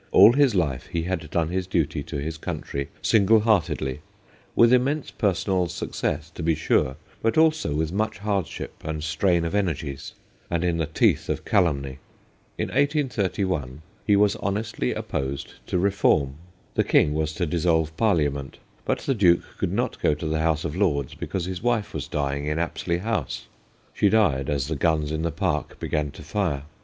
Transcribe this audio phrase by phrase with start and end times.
[0.11, 3.99] All his life he had done his duty to his country single heartedly,
[4.55, 7.93] with immense personal 168 THE GHOSTS OF PICCADILLY success, to be sure, but also with
[7.93, 10.13] much hardship and strain of energies,
[10.49, 11.99] and in the teeth of calumny.
[12.57, 16.33] In 1831 he was honestly opposed to reform.
[16.73, 20.65] The King was to dissolve Parliament, but the Duke could not go to the House
[20.65, 23.45] of Lords because his wife was dying in Apsley House.
[23.93, 26.63] She died as the guns in the Park began to fire.